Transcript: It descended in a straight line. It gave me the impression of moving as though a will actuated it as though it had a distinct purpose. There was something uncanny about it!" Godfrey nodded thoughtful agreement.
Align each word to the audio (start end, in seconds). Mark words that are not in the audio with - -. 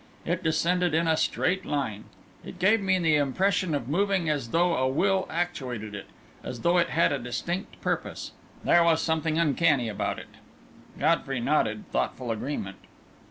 It 0.25 0.41
descended 0.41 0.95
in 0.95 1.07
a 1.07 1.15
straight 1.15 1.63
line. 1.63 2.05
It 2.43 2.57
gave 2.57 2.81
me 2.81 2.97
the 2.97 3.17
impression 3.17 3.75
of 3.75 3.87
moving 3.87 4.31
as 4.31 4.49
though 4.49 4.73
a 4.75 4.87
will 4.87 5.27
actuated 5.29 5.93
it 5.93 6.07
as 6.43 6.61
though 6.61 6.79
it 6.79 6.89
had 6.89 7.11
a 7.11 7.19
distinct 7.19 7.79
purpose. 7.81 8.31
There 8.63 8.83
was 8.83 8.99
something 8.99 9.37
uncanny 9.37 9.89
about 9.89 10.17
it!" 10.17 10.29
Godfrey 10.97 11.39
nodded 11.39 11.87
thoughtful 11.91 12.31
agreement. 12.31 12.77